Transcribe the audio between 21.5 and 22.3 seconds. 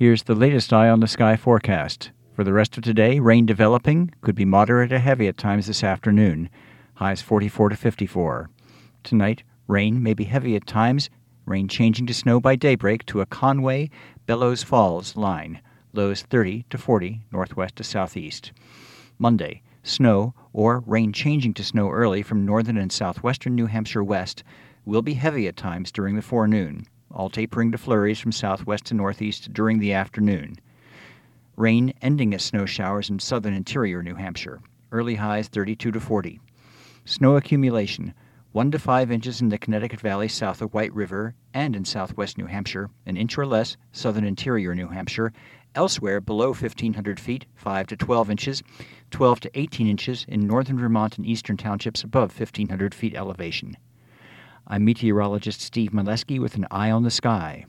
to snow early